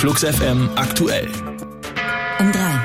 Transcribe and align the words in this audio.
Flux 0.00 0.24
FM 0.24 0.70
aktuell. 0.76 1.28
Um 2.38 2.50
drei. 2.52 2.80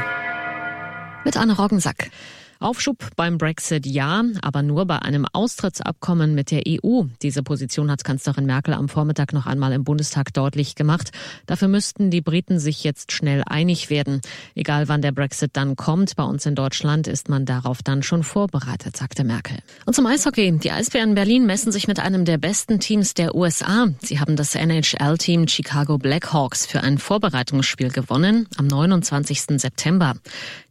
Mit 1.24 1.38
Anne 1.38 1.56
Roggensack. 1.56 2.12
Aufschub 2.60 3.10
beim 3.16 3.38
Brexit 3.38 3.86
ja, 3.86 4.24
aber 4.42 4.62
nur 4.62 4.86
bei 4.86 5.00
einem 5.00 5.26
Austrittsabkommen 5.32 6.34
mit 6.34 6.52
der 6.52 6.64
EU. 6.68 7.04
Diese 7.22 7.44
Position 7.44 7.92
hat 7.92 8.04
Kanzlerin 8.04 8.46
Merkel 8.46 8.74
am 8.74 8.90
Vormittag 8.90 9.34
noch 9.34 9.46
einmal 9.46 9.74
im 9.74 9.84
Bundestag 9.84 10.34
deutlich 10.34 10.76
gemacht. 10.76 11.12
Dafür 11.46 11.68
müssten 11.68 12.12
die 12.12 12.22
Briten 12.22 12.60
sich 12.60 12.84
jetzt 12.84 13.12
schnell 13.12 13.44
einig 13.46 13.90
werden. 13.90 14.22
Egal 14.56 14.88
wann 14.88 15.02
der 15.02 15.12
Brexit 15.12 15.52
dann 15.54 15.76
kommt, 15.76 16.16
bei 16.16 16.24
uns 16.24 16.46
in 16.46 16.56
Deutschland 16.56 17.08
ist 17.08 17.30
man 17.30 17.46
darauf 17.46 17.84
dann 17.84 18.04
schon 18.04 18.24
vorbereitet, 18.24 18.96
sagte 18.96 19.24
Merkel. 19.24 19.58
Und 19.86 19.94
zum 19.94 20.06
Eishockey. 20.06 20.58
Die 20.58 20.72
Eisbären 20.72 21.16
Berlin 21.16 21.46
messen 21.46 21.72
sich 21.72 21.88
mit 21.88 22.00
einem 22.00 22.26
der 22.26 22.38
besten 22.38 22.80
Teams 22.80 23.14
der 23.14 23.36
USA. 23.36 23.88
Sie 24.02 24.20
haben 24.20 24.36
das 24.36 24.56
NHL-Team 24.56 25.48
Chicago 25.48 25.98
Blackhawks 25.98 26.66
für 26.66 26.82
ein 26.82 26.98
Vorbereitungsspiel 26.98 27.90
gewonnen 27.90 28.48
am 28.58 28.68
29. 28.68 29.60
September. 29.60 30.16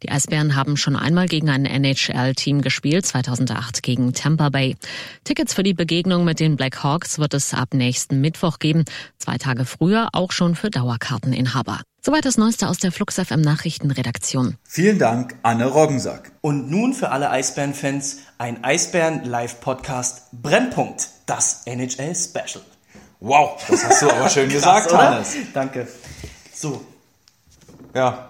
Die 0.02 0.10
Eisbären 0.10 0.57
haben 0.57 0.77
schon 0.77 0.96
einmal 0.96 1.27
gegen 1.27 1.51
einen 1.51 1.66
NHL-Team 1.74 2.62
gespielt, 2.62 3.05
2008 3.05 3.82
gegen 3.82 4.12
Tampa 4.12 4.48
Bay. 4.48 4.77
Tickets 5.24 5.52
für 5.52 5.62
die 5.62 5.74
Begegnung 5.74 6.24
mit 6.24 6.41
den 6.41 6.56
Blackhawks 6.56 7.19
wird 7.19 7.34
es 7.34 7.52
ab 7.52 7.74
nächsten 7.74 8.20
Mittwoch 8.20 8.59
geben, 8.60 8.84
zwei 9.19 9.37
Tage 9.37 9.65
früher 9.65 10.09
auch 10.12 10.32
schon 10.32 10.55
für 10.55 10.70
Dauerkarteninhaber. 10.70 11.80
Soweit 12.01 12.24
das 12.24 12.37
Neueste 12.37 12.68
aus 12.68 12.79
der 12.79 12.92
Flux 12.92 13.16
FM 13.18 13.41
Nachrichtenredaktion. 13.41 14.56
Vielen 14.62 14.98
Dank, 14.98 15.37
Anne 15.42 15.66
Roggensack. 15.66 16.32
Und 16.42 16.70
nun 16.70 16.92
für 16.92 17.10
alle 17.10 17.30
Eisbären-Fans 17.30 18.18
ein 18.38 18.62
Eisbären-Live-Podcast 18.62 20.29
Brennpunkt, 20.32 21.09
das 21.27 21.62
NHL-Special. 21.66 22.62
Wow, 23.20 23.62
das 23.68 23.84
hast 23.87 24.02
du 24.02 24.10
aber 24.10 24.29
schön 24.29 24.48
gesagt? 24.51 24.93
Hannes. 24.93 25.34
Danke. 25.54 25.88
So, 26.52 26.84
Ja, 27.95 28.29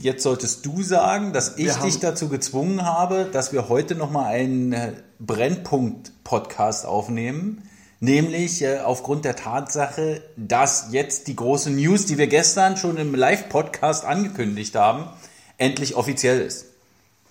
jetzt 0.00 0.22
solltest 0.22 0.66
du 0.66 0.82
sagen, 0.82 1.32
dass 1.32 1.56
ich 1.58 1.72
dich 1.76 1.98
dazu 2.00 2.28
gezwungen 2.28 2.84
habe, 2.84 3.28
dass 3.30 3.52
wir 3.52 3.68
heute 3.68 3.94
nochmal 3.94 4.34
einen 4.34 4.72
äh, 4.72 4.92
Brennpunkt-Podcast 5.18 6.86
aufnehmen. 6.86 7.62
Nämlich 8.00 8.62
äh, 8.62 8.78
aufgrund 8.78 9.26
der 9.26 9.36
Tatsache, 9.36 10.22
dass 10.36 10.88
jetzt 10.90 11.28
die 11.28 11.36
große 11.36 11.70
News, 11.70 12.06
die 12.06 12.16
wir 12.16 12.28
gestern 12.28 12.78
schon 12.78 12.96
im 12.96 13.14
Live-Podcast 13.14 14.04
angekündigt 14.06 14.74
haben, 14.74 15.06
endlich 15.58 15.94
offiziell 15.94 16.40
ist. 16.40 16.66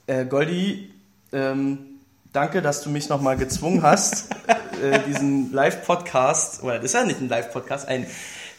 äh, 0.06 0.26
Goldi, 0.26 0.92
ähm, 1.34 1.80
danke, 2.34 2.62
dass 2.62 2.84
du 2.84 2.90
mich 2.92 3.10
nochmal 3.10 3.38
gezwungen 3.38 3.82
hast, 3.82 4.28
äh, 4.84 5.00
diesen 5.08 5.52
Live-Podcast, 5.52 6.62
oder 6.64 6.76
das 6.76 6.86
ist 6.86 6.94
ja 6.94 7.04
nicht 7.04 7.20
ein 7.20 7.30
Live-Podcast, 7.30 7.88
ein, 7.88 8.06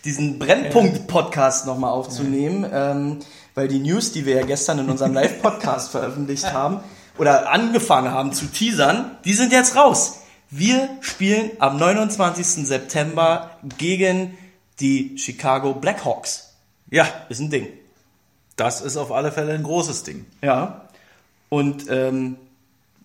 diesen 0.04 0.38
Brennpunkt-Podcast 0.38 1.66
nochmal 1.66 1.90
aufzunehmen, 1.90 2.66
ähm, 2.72 3.18
weil 3.54 3.68
die 3.68 3.78
News, 3.78 4.12
die 4.12 4.24
wir 4.26 4.36
ja 4.36 4.46
gestern 4.46 4.78
in 4.78 4.88
unserem 4.90 5.12
Live-Podcast 5.14 5.90
veröffentlicht 5.92 6.52
haben, 6.52 6.80
oder 7.18 7.50
angefangen 7.50 8.10
haben 8.10 8.32
zu 8.32 8.46
teasern, 8.46 9.10
die 9.24 9.34
sind 9.34 9.52
jetzt 9.52 9.76
raus. 9.76 10.20
Wir 10.48 10.88
spielen 11.00 11.50
am 11.58 11.76
29. 11.76 12.66
September 12.66 13.50
gegen 13.78 14.38
die 14.80 15.18
Chicago 15.18 15.74
Blackhawks. 15.74 16.54
Ja, 16.90 17.06
Ist 17.28 17.40
ein 17.40 17.50
Ding. 17.50 17.68
das 18.56 18.80
ist 18.80 18.96
auf 18.96 19.12
alle 19.12 19.30
Fälle 19.32 19.52
ein 19.52 19.62
großes 19.62 20.02
Ding. 20.02 20.26
Ja. 20.42 20.88
Und 21.50 21.84
ähm, 21.90 22.36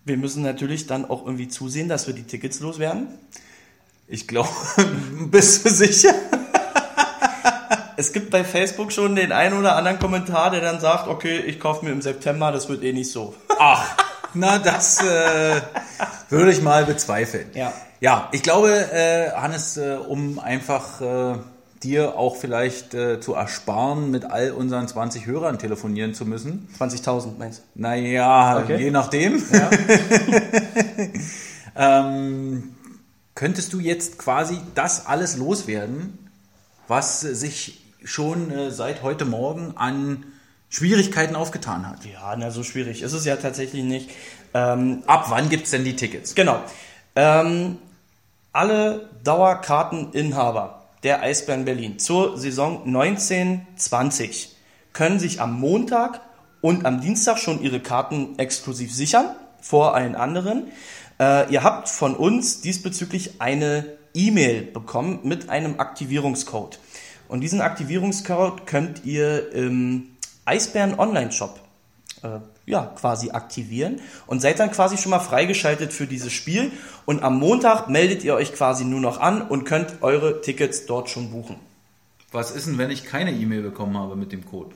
wir 0.04 0.16
müssen 0.16 0.42
natürlich 0.42 0.86
dann 0.86 1.04
auch 1.04 1.24
irgendwie 1.24 1.48
zusehen, 1.48 1.88
dass 1.88 2.06
wir 2.06 2.14
die 2.14 2.22
Tickets 2.24 2.60
loswerden. 2.60 3.08
Ich 4.08 4.26
glaube, 4.26 4.48
bist 5.30 5.64
du 5.66 5.70
sicher? 5.70 6.14
Es 7.96 8.12
gibt 8.12 8.30
bei 8.30 8.44
Facebook 8.44 8.92
schon 8.92 9.16
den 9.16 9.32
einen 9.32 9.58
oder 9.58 9.76
anderen 9.76 9.98
Kommentar, 9.98 10.50
der 10.50 10.60
dann 10.60 10.80
sagt, 10.80 11.08
okay, 11.08 11.38
ich 11.38 11.58
kaufe 11.58 11.84
mir 11.84 11.92
im 11.92 12.02
September, 12.02 12.52
das 12.52 12.68
wird 12.68 12.82
eh 12.82 12.92
nicht 12.92 13.10
so. 13.10 13.34
Ach, 13.58 13.96
na, 14.34 14.58
das 14.58 15.02
äh, 15.02 15.60
würde 16.28 16.52
ich 16.52 16.60
mal 16.62 16.84
bezweifeln. 16.84 17.50
Ja. 17.54 17.72
Ja, 18.00 18.28
ich 18.32 18.42
glaube, 18.42 18.70
äh, 18.92 19.30
Hannes, 19.32 19.78
äh, 19.78 19.96
um 19.96 20.38
einfach 20.38 21.00
äh, 21.00 21.38
dir 21.82 22.18
auch 22.18 22.36
vielleicht 22.36 22.92
äh, 22.92 23.20
zu 23.20 23.32
ersparen, 23.32 24.10
mit 24.10 24.26
all 24.26 24.50
unseren 24.52 24.86
20 24.86 25.24
Hörern 25.24 25.58
telefonieren 25.58 26.12
zu 26.12 26.26
müssen. 26.26 26.68
20.000 26.78 27.38
meinst 27.38 27.60
du? 27.74 27.80
Naja, 27.80 28.58
Okay. 28.58 28.76
je 28.76 28.90
nachdem. 28.90 29.42
Ja. 29.50 29.70
ähm, 32.04 32.74
könntest 33.34 33.72
du 33.72 33.80
jetzt 33.80 34.18
quasi 34.18 34.60
das 34.74 35.06
alles 35.06 35.38
loswerden, 35.38 36.18
was 36.88 37.20
sich 37.20 37.85
schon 38.06 38.50
äh, 38.50 38.70
seit 38.70 39.02
heute 39.02 39.24
Morgen 39.24 39.76
an 39.76 40.24
Schwierigkeiten 40.68 41.36
aufgetan 41.36 41.88
hat? 41.88 42.04
ja, 42.04 42.34
na 42.36 42.50
so 42.50 42.62
schwierig 42.62 43.02
ist 43.02 43.12
es 43.12 43.24
ja 43.24 43.36
tatsächlich 43.36 43.84
nicht. 43.84 44.10
Ähm, 44.54 45.02
Ab 45.06 45.26
wann 45.28 45.48
gibt's 45.48 45.70
denn 45.70 45.84
die 45.84 45.96
Tickets? 45.96 46.34
Genau. 46.34 46.62
Ähm, 47.14 47.78
alle 48.52 49.10
Dauerkarteninhaber 49.24 50.82
der 51.02 51.22
Eisbären 51.22 51.64
Berlin 51.64 51.98
zur 51.98 52.38
Saison 52.38 52.84
1920 52.86 54.56
können 54.92 55.18
sich 55.18 55.40
am 55.40 55.58
Montag 55.60 56.20
und 56.60 56.86
am 56.86 57.00
Dienstag 57.00 57.38
schon 57.38 57.62
ihre 57.62 57.80
Karten 57.80 58.38
exklusiv 58.38 58.94
sichern 58.94 59.26
vor 59.60 59.94
allen 59.94 60.14
anderen. 60.14 60.68
Äh, 61.20 61.52
ihr 61.52 61.62
habt 61.62 61.88
von 61.88 62.14
uns 62.14 62.60
diesbezüglich 62.60 63.40
eine 63.40 63.86
E-Mail 64.14 64.62
bekommen 64.62 65.20
mit 65.22 65.50
einem 65.50 65.78
Aktivierungscode. 65.78 66.78
Und 67.28 67.40
diesen 67.40 67.60
Aktivierungscode 67.60 68.66
könnt 68.66 69.04
ihr 69.04 69.52
im 69.52 70.08
Eisbären 70.44 70.98
Online-Shop 70.98 71.60
äh, 72.22 72.40
ja, 72.66 72.92
quasi 72.98 73.30
aktivieren 73.30 74.00
und 74.26 74.40
seid 74.40 74.58
dann 74.58 74.72
quasi 74.72 74.96
schon 74.96 75.10
mal 75.10 75.20
freigeschaltet 75.20 75.92
für 75.92 76.06
dieses 76.06 76.32
Spiel. 76.32 76.72
Und 77.04 77.22
am 77.22 77.38
Montag 77.38 77.88
meldet 77.88 78.24
ihr 78.24 78.34
euch 78.34 78.52
quasi 78.52 78.84
nur 78.84 79.00
noch 79.00 79.20
an 79.20 79.42
und 79.42 79.64
könnt 79.64 80.02
eure 80.02 80.40
Tickets 80.40 80.86
dort 80.86 81.08
schon 81.08 81.30
buchen. 81.30 81.56
Was 82.32 82.50
ist 82.50 82.66
denn, 82.66 82.78
wenn 82.78 82.90
ich 82.90 83.04
keine 83.04 83.32
E-Mail 83.32 83.62
bekommen 83.62 83.96
habe 83.96 84.16
mit 84.16 84.32
dem 84.32 84.44
Code? 84.44 84.74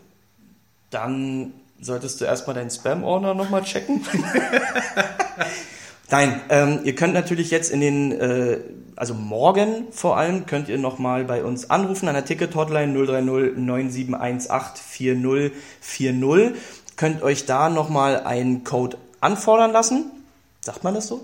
Dann 0.90 1.52
solltest 1.80 2.20
du 2.20 2.24
erstmal 2.24 2.54
deinen 2.54 2.70
Spam-Ordner 2.70 3.34
nochmal 3.34 3.64
checken. 3.64 4.04
Nein, 6.10 6.40
ähm, 6.48 6.80
ihr 6.84 6.94
könnt 6.94 7.14
natürlich 7.14 7.50
jetzt 7.50 7.70
in 7.70 7.80
den, 7.80 8.12
äh, 8.12 8.58
also 8.96 9.14
morgen 9.14 9.86
vor 9.92 10.16
allem, 10.16 10.46
könnt 10.46 10.68
ihr 10.68 10.78
nochmal 10.78 11.24
bei 11.24 11.44
uns 11.44 11.70
anrufen 11.70 12.08
an 12.08 12.14
der 12.14 12.24
Ticket-Hotline 12.24 12.92
030 12.92 13.56
9718 13.56 14.82
4040. 14.82 16.60
Könnt 16.96 17.22
euch 17.22 17.46
da 17.46 17.70
nochmal 17.70 18.24
einen 18.24 18.64
Code 18.64 18.98
anfordern 19.20 19.72
lassen. 19.72 20.10
Sagt 20.60 20.84
man 20.84 20.94
das 20.94 21.06
so? 21.06 21.20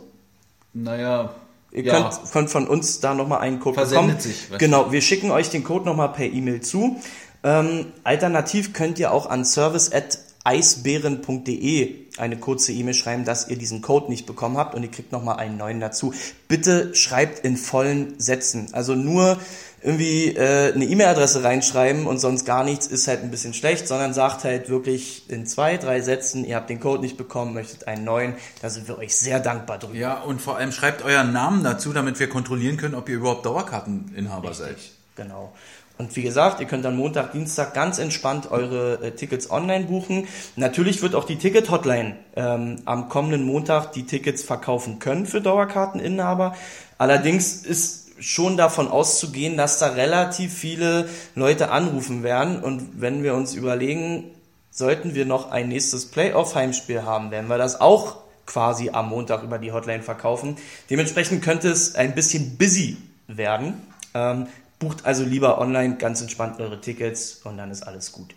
Naja, 0.72 1.34
Ihr 1.72 1.82
ja. 1.84 1.92
könnt, 1.92 2.32
könnt 2.32 2.50
von 2.50 2.66
uns 2.66 3.00
da 3.00 3.12
nochmal 3.12 3.40
einen 3.40 3.60
Code 3.60 3.74
Versendet 3.74 4.18
bekommen. 4.18 4.20
sich, 4.20 4.58
genau, 4.58 4.92
wir 4.92 5.02
schicken 5.02 5.30
euch 5.30 5.50
den 5.50 5.64
Code 5.64 5.84
nochmal 5.84 6.10
per 6.12 6.26
E-Mail 6.26 6.62
zu. 6.62 6.96
Ähm, 7.44 7.86
alternativ 8.02 8.72
könnt 8.72 8.98
ihr 8.98 9.12
auch 9.12 9.28
an 9.28 9.44
service 9.44 9.92
at 9.92 10.18
eisbären.de 10.44 12.05
eine 12.16 12.36
kurze 12.36 12.72
E-Mail 12.72 12.94
schreiben, 12.94 13.24
dass 13.24 13.48
ihr 13.48 13.56
diesen 13.56 13.82
Code 13.82 14.08
nicht 14.10 14.26
bekommen 14.26 14.56
habt 14.56 14.74
und 14.74 14.82
ihr 14.82 14.90
kriegt 14.90 15.12
nochmal 15.12 15.36
einen 15.36 15.56
neuen 15.56 15.80
dazu. 15.80 16.14
Bitte 16.48 16.94
schreibt 16.94 17.40
in 17.44 17.56
vollen 17.56 18.18
Sätzen. 18.18 18.68
Also 18.72 18.94
nur 18.94 19.38
irgendwie 19.82 20.34
äh, 20.34 20.72
eine 20.74 20.84
E-Mail-Adresse 20.84 21.44
reinschreiben 21.44 22.06
und 22.06 22.18
sonst 22.18 22.44
gar 22.44 22.64
nichts 22.64 22.86
ist 22.86 23.06
halt 23.06 23.22
ein 23.22 23.30
bisschen 23.30 23.54
schlecht, 23.54 23.86
sondern 23.86 24.14
sagt 24.14 24.44
halt 24.44 24.68
wirklich 24.68 25.30
in 25.30 25.46
zwei, 25.46 25.76
drei 25.76 26.00
Sätzen, 26.00 26.44
ihr 26.44 26.56
habt 26.56 26.70
den 26.70 26.80
Code 26.80 27.02
nicht 27.02 27.16
bekommen, 27.16 27.54
möchtet 27.54 27.86
einen 27.86 28.04
neuen, 28.04 28.34
da 28.62 28.70
sind 28.70 28.88
wir 28.88 28.98
euch 28.98 29.14
sehr 29.14 29.38
dankbar 29.38 29.78
drüber. 29.78 29.94
Ja, 29.94 30.20
und 30.22 30.40
vor 30.40 30.56
allem 30.56 30.72
schreibt 30.72 31.04
euren 31.04 31.32
Namen 31.32 31.62
dazu, 31.62 31.92
damit 31.92 32.18
wir 32.18 32.28
kontrollieren 32.28 32.78
können, 32.78 32.94
ob 32.94 33.08
ihr 33.08 33.16
überhaupt 33.16 33.46
Dauerkarteninhaber 33.46 34.54
seid. 34.54 34.76
Genau. 35.14 35.52
Und 35.98 36.14
wie 36.14 36.22
gesagt, 36.22 36.60
ihr 36.60 36.66
könnt 36.66 36.84
dann 36.84 36.96
Montag, 36.96 37.32
Dienstag 37.32 37.72
ganz 37.72 37.98
entspannt 37.98 38.50
eure 38.50 39.02
äh, 39.02 39.10
Tickets 39.12 39.50
online 39.50 39.86
buchen. 39.86 40.28
Natürlich 40.56 41.00
wird 41.02 41.14
auch 41.14 41.24
die 41.24 41.36
Ticket-Hotline 41.36 42.16
ähm, 42.36 42.76
am 42.84 43.08
kommenden 43.08 43.44
Montag 43.44 43.92
die 43.92 44.04
Tickets 44.04 44.42
verkaufen 44.42 44.98
können 44.98 45.26
für 45.26 45.40
Dauerkarteninhaber. 45.40 46.54
Allerdings 46.98 47.64
ist 47.64 48.06
schon 48.18 48.56
davon 48.56 48.88
auszugehen, 48.88 49.56
dass 49.56 49.78
da 49.78 49.88
relativ 49.88 50.52
viele 50.52 51.08
Leute 51.34 51.70
anrufen 51.70 52.22
werden. 52.22 52.62
Und 52.62 53.00
wenn 53.00 53.22
wir 53.22 53.34
uns 53.34 53.54
überlegen, 53.54 54.24
sollten 54.70 55.14
wir 55.14 55.24
noch 55.24 55.50
ein 55.50 55.68
nächstes 55.68 56.06
Playoff-Heimspiel 56.06 57.04
haben, 57.04 57.30
werden 57.30 57.48
wir 57.48 57.58
das 57.58 57.80
auch 57.80 58.16
quasi 58.44 58.90
am 58.90 59.08
Montag 59.08 59.42
über 59.42 59.58
die 59.58 59.72
Hotline 59.72 60.02
verkaufen. 60.02 60.56
Dementsprechend 60.90 61.42
könnte 61.42 61.68
es 61.68 61.94
ein 61.94 62.14
bisschen 62.14 62.56
busy 62.56 62.96
werden. 63.26 63.74
Ähm, 64.14 64.46
bucht 64.78 65.06
also 65.06 65.24
lieber 65.24 65.58
online 65.58 65.96
ganz 65.96 66.20
entspannt 66.20 66.60
eure 66.60 66.80
Tickets 66.80 67.40
und 67.44 67.56
dann 67.56 67.70
ist 67.70 67.82
alles 67.82 68.12
gut. 68.12 68.34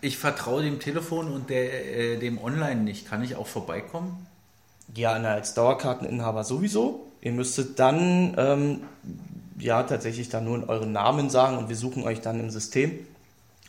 Ich 0.00 0.18
vertraue 0.18 0.62
dem 0.62 0.78
Telefon 0.78 1.32
und 1.32 1.50
der, 1.50 1.96
äh, 1.96 2.16
dem 2.18 2.38
Online 2.42 2.80
nicht. 2.82 3.08
Kann 3.08 3.22
ich 3.22 3.36
auch 3.36 3.46
vorbeikommen? 3.46 4.26
Ja, 4.94 5.18
na, 5.18 5.32
als 5.34 5.54
Dauerkarteninhaber 5.54 6.44
sowieso. 6.44 7.06
Ihr 7.20 7.32
müsstet 7.32 7.78
dann 7.78 8.34
ähm, 8.38 8.80
ja 9.58 9.82
tatsächlich 9.82 10.28
dann 10.28 10.44
nur 10.44 10.68
euren 10.68 10.92
Namen 10.92 11.28
sagen 11.30 11.58
und 11.58 11.68
wir 11.68 11.76
suchen 11.76 12.04
euch 12.04 12.20
dann 12.20 12.40
im 12.40 12.50
System. 12.50 13.06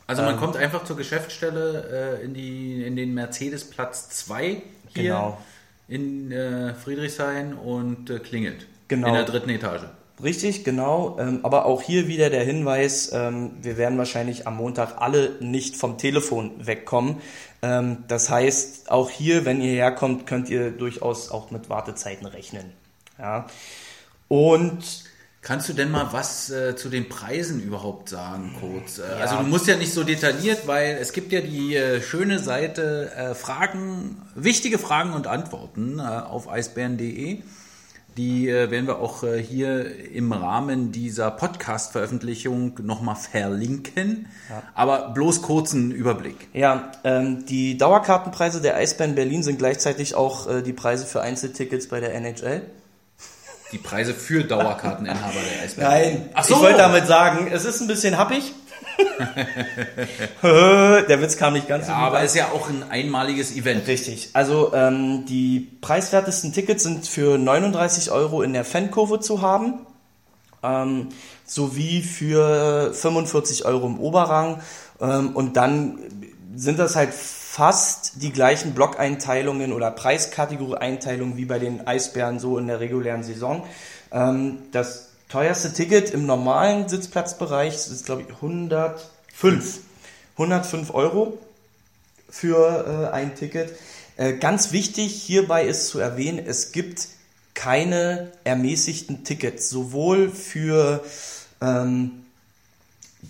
Also 0.07 0.23
man 0.23 0.37
kommt 0.37 0.57
einfach 0.57 0.83
zur 0.83 0.97
Geschäftsstelle 0.97 2.19
äh, 2.21 2.25
in, 2.25 2.33
die, 2.33 2.83
in 2.83 2.95
den 2.95 3.13
Mercedes-Platz 3.13 4.09
2 4.09 4.61
hier 4.93 5.03
Genau. 5.03 5.37
in 5.87 6.31
äh, 6.31 6.73
Friedrichshain 6.73 7.53
und 7.53 8.09
äh, 8.09 8.19
klingelt. 8.19 8.67
Genau. 8.89 9.07
In 9.07 9.13
der 9.13 9.23
dritten 9.23 9.49
Etage. 9.49 9.83
Richtig, 10.23 10.63
genau. 10.63 11.17
Ähm, 11.19 11.39
aber 11.43 11.65
auch 11.65 11.81
hier 11.81 12.07
wieder 12.07 12.29
der 12.29 12.43
Hinweis, 12.43 13.11
ähm, 13.13 13.51
wir 13.61 13.77
werden 13.77 13.97
wahrscheinlich 13.97 14.47
am 14.47 14.57
Montag 14.57 15.01
alle 15.01 15.37
nicht 15.39 15.75
vom 15.75 15.97
Telefon 15.97 16.65
wegkommen. 16.65 17.17
Ähm, 17.61 18.03
das 18.07 18.29
heißt, 18.29 18.91
auch 18.91 19.09
hier, 19.09 19.45
wenn 19.45 19.61
ihr 19.61 19.73
herkommt, 19.73 20.27
könnt 20.27 20.49
ihr 20.49 20.71
durchaus 20.71 21.31
auch 21.31 21.51
mit 21.51 21.69
Wartezeiten 21.69 22.27
rechnen. 22.27 22.71
Ja. 23.17 23.47
Und 24.27 25.09
Kannst 25.43 25.67
du 25.69 25.73
denn 25.73 25.89
mal 25.89 26.13
was 26.13 26.51
äh, 26.51 26.75
zu 26.75 26.87
den 26.87 27.09
Preisen 27.09 27.63
überhaupt 27.63 28.09
sagen, 28.09 28.55
kurz? 28.59 28.99
Äh, 28.99 29.21
Also 29.21 29.37
du 29.37 29.43
musst 29.43 29.65
ja 29.65 29.75
nicht 29.75 29.91
so 29.91 30.03
detailliert, 30.03 30.67
weil 30.67 30.97
es 31.01 31.13
gibt 31.13 31.31
ja 31.31 31.41
die 31.41 31.75
äh, 31.75 31.99
schöne 31.99 32.37
Seite 32.37 33.11
äh, 33.15 33.33
Fragen, 33.33 34.21
wichtige 34.35 34.77
Fragen 34.77 35.13
und 35.13 35.25
Antworten 35.25 35.97
äh, 35.97 36.03
auf 36.03 36.47
eisbären.de. 36.47 37.39
Die 38.17 38.49
äh, 38.49 38.69
werden 38.69 38.87
wir 38.87 38.99
auch 38.99 39.23
äh, 39.23 39.41
hier 39.41 40.11
im 40.11 40.33
Rahmen 40.33 40.91
dieser 40.91 41.31
Podcast-Veröffentlichung 41.31 42.79
nochmal 42.83 43.15
verlinken. 43.15 44.27
Aber 44.73 45.09
bloß 45.09 45.41
kurzen 45.41 45.91
Überblick. 45.91 46.49
ja, 46.53 46.91
ähm, 47.05 47.45
die 47.45 47.77
Dauerkartenpreise 47.77 48.61
der 48.61 48.75
Eisbären 48.75 49.15
Berlin 49.15 49.43
sind 49.43 49.59
gleichzeitig 49.59 50.15
auch 50.15 50.49
äh, 50.49 50.61
die 50.61 50.73
Preise 50.73 51.05
für 51.05 51.21
Einzeltickets 51.21 51.87
bei 51.87 52.01
der 52.01 52.13
NHL. 52.15 52.63
Die 53.71 53.77
Preise 53.77 54.13
für 54.13 54.43
Dauerkarteninhaber 54.43 55.39
der 55.49 55.63
Eisbären. 55.63 55.91
Nein, 55.91 56.29
Ach 56.33 56.43
so. 56.43 56.55
ich 56.55 56.61
wollte 56.61 56.79
damit 56.79 57.07
sagen, 57.07 57.47
es 57.49 57.63
ist 57.63 57.79
ein 57.79 57.87
bisschen 57.87 58.17
happig. 58.17 58.53
der 60.43 61.21
Witz 61.21 61.37
kam 61.37 61.53
nicht 61.53 61.67
ganz 61.67 61.85
so 61.87 61.91
Ja, 61.91 61.97
gut 61.99 62.07
aber 62.07 62.19
an. 62.19 62.25
ist 62.25 62.35
ja 62.35 62.47
auch 62.49 62.69
ein 62.69 62.83
einmaliges 62.89 63.55
Event. 63.55 63.87
Richtig. 63.87 64.29
Also 64.33 64.73
ähm, 64.73 65.25
die 65.25 65.69
preiswertesten 65.81 66.53
Tickets 66.53 66.83
sind 66.83 67.07
für 67.07 67.37
39 67.37 68.11
Euro 68.11 68.41
in 68.41 68.53
der 68.53 68.65
Fankurve 68.65 69.19
zu 69.19 69.41
haben, 69.41 69.85
ähm, 70.63 71.09
sowie 71.45 72.01
für 72.01 72.93
45 72.93 73.65
Euro 73.65 73.87
im 73.87 73.99
Oberrang. 73.99 74.61
Ähm, 74.99 75.31
und 75.35 75.57
dann 75.57 75.99
sind 76.55 76.79
das 76.79 76.95
halt 76.95 77.13
fast 77.13 78.21
die 78.21 78.31
gleichen 78.31 78.73
Blockeinteilungen 78.73 79.73
oder 79.73 79.91
Preiskategorie-Einteilungen 79.91 81.37
wie 81.37 81.45
bei 81.45 81.59
den 81.59 81.85
Eisbären 81.85 82.39
so 82.39 82.57
in 82.57 82.67
der 82.67 82.79
regulären 82.79 83.23
Saison. 83.23 83.63
Ähm, 84.11 84.59
das 84.71 85.10
teuerste 85.31 85.71
Ticket 85.71 86.09
im 86.09 86.25
normalen 86.25 86.89
Sitzplatzbereich 86.89 87.75
ist, 87.75 88.05
glaube 88.05 88.23
ich, 88.23 88.29
105. 88.29 89.79
105 90.33 90.93
Euro 90.93 91.37
für 92.29 93.09
äh, 93.11 93.15
ein 93.15 93.35
Ticket. 93.35 93.71
Äh, 94.17 94.33
ganz 94.33 94.73
wichtig 94.73 95.13
hierbei 95.23 95.65
ist 95.65 95.87
zu 95.87 95.99
erwähnen, 95.99 96.43
es 96.45 96.73
gibt 96.73 97.07
keine 97.53 98.31
ermäßigten 98.43 99.23
Tickets, 99.23 99.69
sowohl 99.69 100.29
für 100.29 101.03
ähm, 101.61 102.25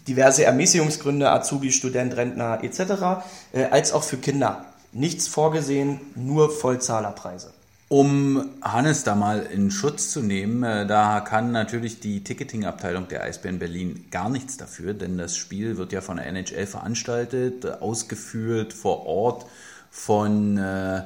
diverse 0.08 0.44
Ermäßigungsgründe, 0.44 1.30
Azubi, 1.30 1.72
Student, 1.72 2.16
Rentner 2.16 2.64
etc., 2.64 3.24
äh, 3.52 3.66
als 3.66 3.94
auch 3.94 4.04
für 4.04 4.18
Kinder. 4.18 4.66
Nichts 4.92 5.28
vorgesehen, 5.28 6.02
nur 6.16 6.50
Vollzahlerpreise. 6.50 7.54
Um 7.92 8.52
Hannes 8.62 9.04
da 9.04 9.16
mal 9.16 9.42
in 9.42 9.70
Schutz 9.70 10.12
zu 10.12 10.22
nehmen, 10.22 10.64
äh, 10.64 10.88
da 10.88 11.20
kann 11.20 11.52
natürlich 11.52 12.00
die 12.00 12.24
Ticketing-Abteilung 12.24 13.10
der 13.10 13.22
Eisbären 13.22 13.60
Berlin 13.60 14.06
gar 14.12 14.30
nichts 14.30 14.56
dafür, 14.56 14.94
denn 14.94 15.18
das 15.18 15.36
Spiel 15.36 15.76
wird 15.76 15.92
ja 15.92 16.00
von 16.00 16.16
der 16.16 16.26
NHL 16.28 16.68
veranstaltet, 16.68 17.66
ausgeführt 17.82 18.72
vor 18.72 19.06
Ort 19.06 19.46
von 19.90 20.58
äh, 20.58 21.02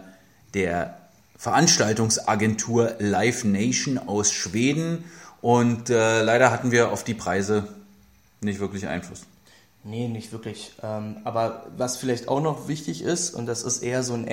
der 0.53 0.95
Veranstaltungsagentur 1.39 2.93
Live 2.99 3.45
Nation 3.45 3.97
aus 3.97 4.31
Schweden 4.31 5.05
und 5.41 5.89
äh, 5.89 6.21
leider 6.21 6.51
hatten 6.51 6.69
wir 6.71 6.91
auf 6.91 7.03
die 7.03 7.15
Preise 7.15 7.67
nicht 8.41 8.59
wirklich 8.59 8.85
Einfluss. 8.85 9.23
Nee, 9.87 10.07
nicht 10.07 10.31
wirklich. 10.31 10.73
Ähm, 10.81 11.17
aber 11.25 11.67
was 11.77 11.97
vielleicht 11.97 12.27
auch 12.27 12.41
noch 12.41 12.67
wichtig 12.67 13.03
ist, 13.03 13.35
und 13.35 13.45
das 13.45 13.61
ist 13.63 13.83
eher 13.83 14.01
so 14.01 14.15
ein 14.15 14.25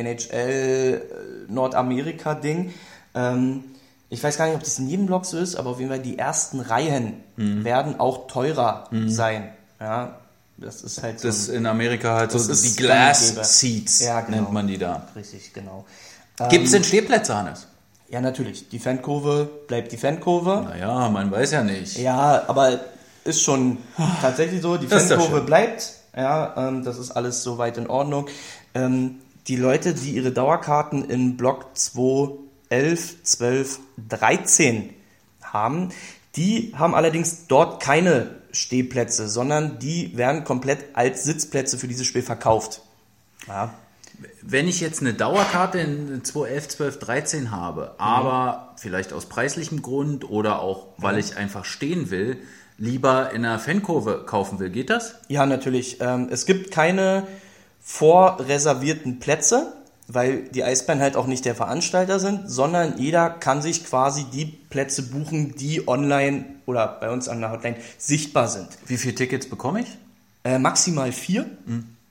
NHL-Nordamerika-Ding, 1.49 2.72
ähm, 3.14 3.64
ich 4.08 4.22
weiß 4.22 4.37
gar 4.37 4.46
nicht, 4.46 4.54
ob 4.56 4.62
das 4.62 4.78
in 4.78 4.88
jedem 4.88 5.06
Block 5.06 5.25
so 5.25 5.38
ist, 5.38 5.56
aber 5.56 5.70
auf 5.70 5.78
jeden 5.78 5.90
Fall 5.90 6.00
die 6.00 6.19
ersten 6.19 6.60
Reihen 6.60 7.22
werden 7.37 7.99
auch 7.99 8.26
teurer 8.28 8.84
sein. 9.06 9.49
Ja, 9.81 10.19
das 10.58 10.82
ist 10.82 11.02
halt 11.02 11.19
so. 11.20 11.28
Das 11.28 11.49
ein- 11.49 11.56
in 11.56 11.66
Amerika 11.66 12.14
halt 12.16 12.31
so 12.32 12.38
ist 12.38 12.62
die 12.62 12.76
Glass. 12.76 13.34
Seats 13.58 14.00
Ja, 14.00 14.20
genau. 14.20 14.37
nennt 14.38 14.52
man 14.52 14.66
die 14.66 14.76
da. 14.78 15.08
richtig, 15.16 15.52
genau. 15.54 15.84
Gibt 16.50 16.66
es 16.66 16.72
denn 16.72 16.84
Stehplätze, 16.84 17.34
Hannes? 17.37 17.66
Ja, 18.10 18.20
natürlich. 18.20 18.69
Die 18.69 18.78
Fankurve 18.78 19.49
bleibt 19.66 19.93
die 19.93 19.96
Fankurve. 19.96 20.62
Naja, 20.69 21.08
man 21.08 21.31
weiß 21.31 21.52
ja 21.52 21.62
nicht. 21.64 21.96
Ja, 21.99 22.44
aber 22.49 22.81
ist 23.24 23.42
schon 23.42 23.78
tatsächlich 24.20 24.62
so. 24.62 24.76
Die 24.76 24.86
Fankurve 24.86 25.42
bleibt. 25.42 25.94
Ja, 26.16 26.69
ähm, 26.69 26.84
das 26.84 26.98
ist 26.98 27.10
alles 27.10 27.42
soweit 27.42 27.78
in 27.78 27.86
Ordnung. 27.86 28.28
Ähm, 28.74 29.16
die 29.48 29.56
Leute, 29.56 29.94
die 29.94 30.12
ihre 30.12 30.30
Dauerkarten 30.30 31.08
in 31.08 31.36
Block 31.36 31.76
2, 31.76 32.32
11, 32.69 33.22
12, 33.22 33.80
13 34.08 34.90
haben, 35.42 35.88
die 36.36 36.72
haben 36.76 36.94
allerdings 36.94 37.46
dort 37.46 37.82
keine 37.82 38.42
Stehplätze, 38.52 39.28
sondern 39.28 39.78
die 39.78 40.16
werden 40.16 40.44
komplett 40.44 40.84
als 40.94 41.25
Sitzplätze 41.25 41.78
für 41.78 41.88
dieses 41.88 42.06
Spiel 42.06 42.22
verkauft. 42.22 42.82
Ja. 43.48 43.75
Wenn 44.42 44.68
ich 44.68 44.80
jetzt 44.80 45.00
eine 45.00 45.14
Dauerkarte 45.14 45.78
in 45.78 46.25
211, 46.25 46.68
12, 46.68 46.98
13 47.00 47.50
habe, 47.50 47.94
aber 47.98 48.75
vielleicht 48.76 49.12
aus 49.12 49.26
preislichem 49.26 49.82
Grund 49.82 50.28
oder 50.28 50.60
auch 50.60 50.88
weil 50.98 51.18
ich 51.18 51.36
einfach 51.36 51.64
stehen 51.64 52.10
will, 52.10 52.38
lieber 52.78 53.32
in 53.32 53.44
einer 53.44 53.58
Fankurve 53.58 54.24
kaufen 54.26 54.58
will, 54.58 54.70
geht 54.70 54.90
das? 54.90 55.16
Ja, 55.28 55.46
natürlich. 55.46 56.00
Ähm, 56.00 56.28
es 56.30 56.46
gibt 56.46 56.70
keine 56.70 57.26
vorreservierten 57.80 59.19
Plätze, 59.19 59.72
weil 60.08 60.42
die 60.50 60.64
Eisbären 60.64 61.00
halt 61.00 61.16
auch 61.16 61.26
nicht 61.26 61.44
der 61.44 61.54
Veranstalter 61.54 62.19
sind, 62.19 62.50
sondern 62.50 62.98
jeder 62.98 63.30
kann 63.30 63.62
sich 63.62 63.84
quasi 63.84 64.24
die 64.24 64.46
Plätze 64.46 65.02
buchen, 65.02 65.54
die 65.56 65.86
online 65.88 66.44
oder 66.66 66.98
bei 67.00 67.10
uns 67.10 67.28
an 67.28 67.40
der 67.40 67.50
Hotline 67.50 67.76
sichtbar 67.99 68.49
sind. 68.49 68.68
Wie 68.87 68.97
viele 68.97 69.14
Tickets 69.14 69.49
bekomme 69.49 69.80
ich? 69.80 69.99
Äh, 70.44 70.58
maximal 70.58 71.12
vier. 71.12 71.47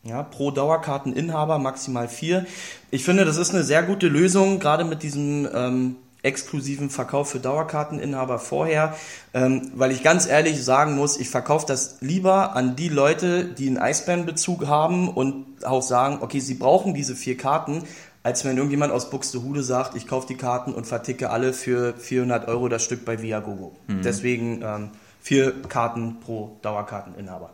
Ja, 0.04 0.24
pro 0.24 0.52
Dauerkarteninhaber 0.52 1.60
maximal 1.60 2.08
vier. 2.08 2.46
Ich 2.90 3.04
finde, 3.04 3.24
das 3.24 3.38
ist 3.38 3.54
eine 3.54 3.64
sehr 3.64 3.84
gute 3.84 4.08
Lösung, 4.08 4.60
gerade 4.60 4.84
mit 4.84 5.04
diesem 5.04 5.48
ähm, 5.54 5.96
exklusiven 6.24 6.90
Verkauf 6.90 7.32
für 7.32 7.40
Dauerkarteninhaber 7.40 8.40
vorher, 8.40 8.96
ähm, 9.34 9.72
weil 9.76 9.92
ich 9.92 10.04
ganz 10.04 10.28
ehrlich 10.28 10.64
sagen 10.64 10.96
muss, 10.96 11.18
ich 11.18 11.30
verkaufe 11.30 11.66
das 11.66 11.98
lieber 12.02 12.56
an 12.56 12.76
die 12.76 12.90
Leute, 12.90 13.46
die 13.46 13.68
einen 13.68 13.78
Eisbärenbezug 13.78 14.68
haben 14.68 15.10
und 15.10 15.46
auch 15.64 15.82
sagen, 15.82 16.20
okay, 16.22 16.40
sie 16.40 16.56
brauchen 16.56 16.94
diese 16.94 17.16
vier 17.16 17.38
Karten, 17.38 17.84
als 18.24 18.46
wenn 18.46 18.56
irgendjemand 18.56 18.94
aus 18.94 19.10
Buxtehude 19.10 19.64
sagt, 19.64 19.96
ich 19.96 20.08
kaufe 20.08 20.28
die 20.28 20.38
Karten 20.38 20.74
und 20.74 20.86
verticke 20.86 21.32
alle 21.32 21.54
für 21.54 21.96
400 21.96 22.48
Euro 22.48 22.70
das 22.70 22.84
Stück 22.84 23.04
bei 23.04 23.22
Viagogo. 23.22 23.76
Deswegen 23.88 24.62
ähm, 24.62 24.90
vier 25.22 25.60
Karten 25.64 26.20
pro 26.20 26.56
Dauerkarteninhaber. 26.62 27.50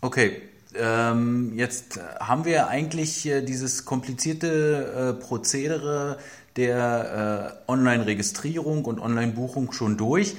Okay, 0.00 0.42
ähm, 0.76 1.52
jetzt 1.54 2.00
haben 2.20 2.44
wir 2.44 2.68
eigentlich 2.68 3.26
äh, 3.26 3.42
dieses 3.42 3.84
komplizierte 3.84 5.16
äh, 5.18 5.22
Prozedere 5.22 6.18
der 6.56 7.56
äh, 7.66 7.70
Online-Registrierung 7.70 8.84
und 8.84 9.00
Online-Buchung 9.00 9.72
schon 9.72 9.96
durch. 9.96 10.36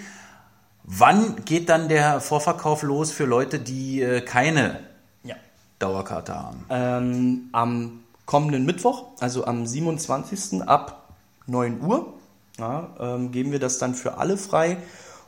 Wann 0.83 1.43
geht 1.45 1.69
dann 1.69 1.87
der 1.87 2.19
Vorverkauf 2.19 2.83
los 2.83 3.11
für 3.11 3.25
Leute, 3.25 3.59
die 3.59 4.01
äh, 4.01 4.21
keine 4.21 4.79
Ja. 5.23 5.35
Dauerkarte 5.79 6.35
haben? 6.35 6.65
Ähm, 6.69 7.49
am 7.51 7.99
kommenden 8.25 8.65
Mittwoch, 8.65 9.05
also 9.19 9.45
am 9.45 9.65
27. 9.65 10.61
ab 10.63 11.13
9 11.47 11.81
Uhr, 11.81 12.13
ja, 12.59 12.89
ähm, 12.99 13.31
geben 13.31 13.51
wir 13.51 13.59
das 13.59 13.79
dann 13.79 13.95
für 13.95 14.17
alle 14.17 14.37
frei. 14.37 14.77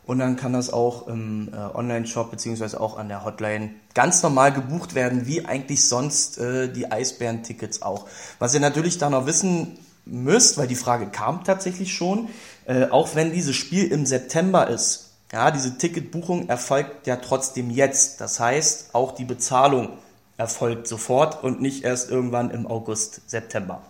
Und 0.06 0.20
dann 0.20 0.36
kann 0.36 0.54
das 0.54 0.72
auch 0.72 1.08
im 1.08 1.50
äh, 1.52 1.58
Online-Shop 1.58 2.30
beziehungsweise 2.30 2.80
auch 2.80 2.98
an 2.98 3.10
der 3.10 3.26
Hotline 3.26 3.72
ganz 3.96 4.22
normal 4.22 4.54
gebucht 4.54 4.94
werden, 4.94 5.26
wie 5.26 5.46
eigentlich 5.46 5.88
sonst 5.88 6.38
äh, 6.38 6.72
die 6.72 6.92
Eisbären-Tickets 6.92 7.82
auch. 7.82 8.08
Was 8.38 8.54
ihr 8.54 8.60
natürlich 8.60 9.00
da 9.00 9.10
noch 9.10 9.26
wissen 9.26 9.80
müsst, 10.06 10.60
weil 10.60 10.68
die 10.68 10.76
Frage 10.76 11.08
kam 11.08 11.44
tatsächlich 11.44 11.94
schon, 11.94 12.30
äh, 12.66 12.86
auch 12.90 13.16
wenn 13.16 13.34
dieses 13.34 13.56
Spiel 13.56 13.92
im 13.92 14.06
September 14.06 14.68
ist, 14.68 15.06
ja, 15.34 15.50
diese 15.50 15.78
Ticketbuchung 15.78 16.50
erfolgt 16.50 17.08
ja 17.08 17.16
trotzdem 17.16 17.72
jetzt. 17.72 18.22
Das 18.22 18.40
heißt, 18.40 18.94
auch 18.94 19.14
die 19.14 19.26
Bezahlung 19.26 19.90
erfolgt 20.38 20.88
sofort 20.88 21.44
und 21.44 21.62
nicht 21.62 21.84
erst 21.84 22.12
irgendwann 22.12 22.52
im 22.52 22.68
August, 22.68 23.28
September. 23.30 23.82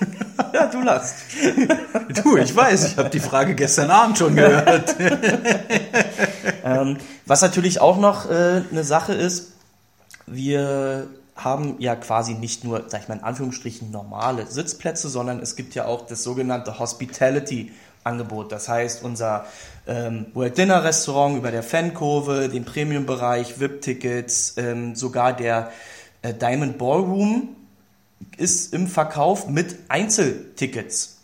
ja, 0.52 0.66
du 0.66 0.82
lachst. 0.82 1.16
Du, 2.22 2.36
ich 2.36 2.54
weiß, 2.54 2.86
ich 2.86 2.96
habe 2.96 3.10
die 3.10 3.20
Frage 3.20 3.54
gestern 3.54 3.90
Abend 3.90 4.18
schon 4.18 4.34
gehört. 4.34 4.96
ähm, 6.64 6.96
was 7.26 7.42
natürlich 7.42 7.80
auch 7.80 7.98
noch 7.98 8.30
äh, 8.30 8.62
eine 8.70 8.82
Sache 8.82 9.12
ist, 9.12 9.52
wir 10.26 11.08
haben 11.36 11.76
ja 11.78 11.94
quasi 11.96 12.34
nicht 12.34 12.64
nur, 12.64 12.84
sag 12.88 13.02
ich 13.02 13.08
mal 13.08 13.18
in 13.18 13.24
Anführungsstrichen, 13.24 13.90
normale 13.90 14.46
Sitzplätze, 14.46 15.08
sondern 15.08 15.38
es 15.40 15.54
gibt 15.54 15.74
ja 15.74 15.84
auch 15.84 16.06
das 16.06 16.22
sogenannte 16.24 16.78
Hospitality-Angebot. 16.78 18.50
Das 18.50 18.68
heißt, 18.68 19.04
unser 19.04 19.46
ähm, 19.86 20.26
World 20.34 20.58
Dinner 20.58 20.82
Restaurant 20.82 21.36
über 21.36 21.50
der 21.50 21.62
Fankurve, 21.62 22.48
den 22.48 22.64
Premium-Bereich, 22.64 23.60
VIP-Tickets, 23.60 24.54
ähm, 24.56 24.96
sogar 24.96 25.34
der 25.34 25.70
äh, 26.22 26.34
Diamond 26.34 26.78
Ballroom 26.78 27.54
ist 28.36 28.72
im 28.72 28.86
Verkauf 28.86 29.48
mit 29.48 29.76
Einzeltickets. 29.88 31.18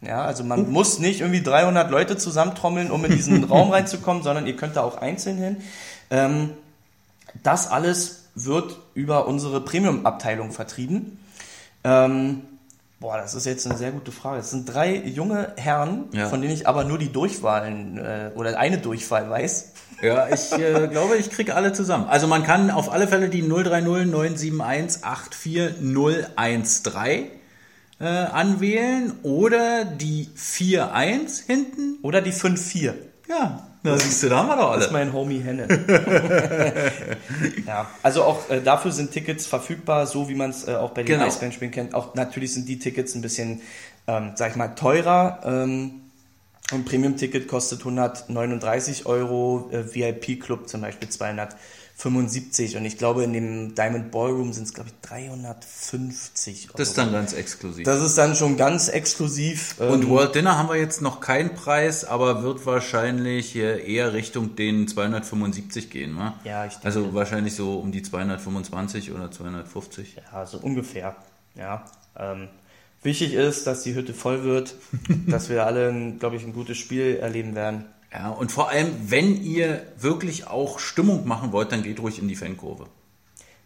Ja, 0.00 0.24
also 0.24 0.44
man 0.44 0.66
uh. 0.66 0.70
muss 0.70 0.98
nicht 0.98 1.20
irgendwie 1.20 1.42
300 1.42 1.90
Leute 1.90 2.16
zusammentrommeln, 2.16 2.90
um 2.90 3.04
in 3.04 3.12
diesen 3.12 3.44
Raum 3.50 3.70
reinzukommen, 3.70 4.22
sondern 4.22 4.46
ihr 4.46 4.56
könnt 4.56 4.76
da 4.76 4.82
auch 4.82 4.98
einzeln 4.98 5.36
hin. 5.36 5.56
Ähm, 6.10 6.50
das 7.42 7.68
alles 7.68 8.24
wird 8.34 8.78
über 8.94 9.26
unsere 9.26 9.60
Premium-Abteilung 9.60 10.52
vertrieben. 10.52 11.18
Ähm, 11.84 12.42
boah, 13.00 13.16
das 13.16 13.34
ist 13.34 13.46
jetzt 13.46 13.66
eine 13.66 13.78
sehr 13.78 13.90
gute 13.90 14.12
Frage. 14.12 14.38
Es 14.40 14.50
sind 14.50 14.66
drei 14.66 14.94
junge 14.94 15.54
Herren, 15.56 16.04
ja. 16.12 16.28
von 16.28 16.42
denen 16.42 16.54
ich 16.54 16.68
aber 16.68 16.84
nur 16.84 16.98
die 16.98 17.10
Durchwahlen 17.10 17.98
äh, 17.98 18.30
oder 18.36 18.56
eine 18.58 18.78
Durchwahl 18.78 19.28
weiß. 19.28 19.72
Ja, 20.02 20.30
ich 20.30 20.50
äh, 20.52 20.88
glaube, 20.88 21.18
ich 21.18 21.30
kriege 21.30 21.54
alle 21.54 21.74
zusammen. 21.74 22.06
Also 22.08 22.26
man 22.26 22.42
kann 22.42 22.70
auf 22.70 22.90
alle 22.90 23.06
Fälle 23.06 23.28
die 23.28 23.46
030 23.46 23.84
971 23.84 25.04
84013 25.04 27.26
äh, 28.00 28.06
anwählen 28.06 29.12
oder 29.22 29.84
die 29.84 30.30
41 30.34 31.44
hinten. 31.44 31.98
Oder 32.00 32.22
die 32.22 32.32
54. 32.32 32.92
Ja, 33.28 33.69
na 33.82 33.98
siehst 33.98 34.22
du, 34.22 34.28
da 34.28 34.38
haben 34.38 34.48
wir 34.48 34.56
doch 34.56 34.70
alle. 34.70 34.78
Das 34.78 34.86
ist 34.86 34.92
mein 34.92 35.12
Homie 35.12 35.40
Henne. 35.40 35.66
ja, 37.66 37.88
also 38.02 38.24
auch 38.24 38.50
äh, 38.50 38.60
dafür 38.60 38.92
sind 38.92 39.10
Tickets 39.10 39.46
verfügbar, 39.46 40.06
so 40.06 40.28
wie 40.28 40.34
man 40.34 40.50
es 40.50 40.68
äh, 40.68 40.74
auch 40.74 40.90
bei 40.90 41.02
den 41.02 41.14
genau. 41.14 41.24
Eisbären-Spielen 41.24 41.70
kennt. 41.70 41.94
Auch 41.94 42.14
natürlich 42.14 42.52
sind 42.52 42.68
die 42.68 42.78
Tickets 42.78 43.14
ein 43.14 43.22
bisschen, 43.22 43.62
ähm, 44.06 44.32
sag 44.34 44.50
ich 44.50 44.56
mal, 44.56 44.68
teurer. 44.68 45.40
Ähm, 45.44 46.02
ein 46.72 46.84
Premium-Ticket 46.84 47.48
kostet 47.48 47.80
139 47.80 49.06
Euro, 49.06 49.70
äh, 49.72 49.94
VIP-Club 49.94 50.68
zum 50.68 50.82
Beispiel 50.82 51.08
275 52.00 52.76
und 52.76 52.84
ich 52.86 52.96
glaube 52.96 53.24
in 53.24 53.32
dem 53.32 53.74
Diamond 53.74 54.10
Ballroom 54.10 54.52
sind 54.52 54.64
es 54.64 54.72
glaube 54.72 54.88
ich 54.88 55.08
350 55.08 56.68
Euro. 56.68 56.78
Das 56.78 56.88
ist 56.88 56.98
dann 56.98 57.12
ganz 57.12 57.34
exklusiv. 57.34 57.84
Das 57.84 58.02
ist 58.02 58.16
dann 58.16 58.34
schon 58.34 58.56
ganz 58.56 58.88
exklusiv. 58.88 59.78
Und 59.78 60.04
ähm, 60.04 60.08
World 60.08 60.34
Dinner 60.34 60.56
haben 60.56 60.70
wir 60.70 60.76
jetzt 60.76 61.02
noch 61.02 61.20
keinen 61.20 61.54
Preis, 61.54 62.04
aber 62.04 62.42
wird 62.42 62.64
wahrscheinlich 62.64 63.54
eher 63.54 64.14
Richtung 64.14 64.56
den 64.56 64.88
275 64.88 65.90
gehen, 65.90 66.14
ne? 66.14 66.32
Ja, 66.44 66.64
ich 66.64 66.72
denke. 66.72 66.86
Also 66.86 67.12
wahrscheinlich 67.12 67.54
so 67.54 67.78
um 67.78 67.92
die 67.92 68.02
225 68.02 69.12
oder 69.12 69.30
250. 69.30 70.16
Ja, 70.32 70.46
so 70.46 70.58
ungefähr. 70.58 71.16
Ja. 71.54 71.84
Ähm, 72.16 72.48
Wichtig 73.02 73.32
ist, 73.32 73.66
dass 73.66 73.82
die 73.82 73.94
Hütte 73.94 74.12
voll 74.12 74.44
wird, 74.44 74.74
dass 75.26 75.48
wir 75.48 75.64
alle, 75.64 76.12
glaube 76.18 76.36
ich, 76.36 76.44
ein 76.44 76.52
gutes 76.52 76.76
Spiel 76.76 77.16
erleben 77.16 77.54
werden. 77.54 77.86
Ja, 78.12 78.30
und 78.30 78.50
vor 78.50 78.68
allem, 78.70 78.92
wenn 79.06 79.42
ihr 79.42 79.86
wirklich 79.98 80.46
auch 80.48 80.78
Stimmung 80.78 81.26
machen 81.28 81.52
wollt, 81.52 81.70
dann 81.70 81.82
geht 81.82 82.00
ruhig 82.00 82.18
in 82.18 82.28
die 82.28 82.36
Fankurve. 82.36 82.86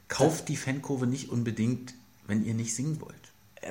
Kauft 0.09 0.49
die 0.49 0.57
Fankurve 0.57 1.07
nicht 1.07 1.31
unbedingt, 1.31 1.95
wenn 2.27 2.45
ihr 2.45 2.55
nicht 2.55 2.75
singen 2.75 3.01
wollt. 3.01 3.15